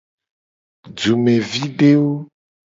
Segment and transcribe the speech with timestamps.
[0.97, 2.13] Dumevidewo.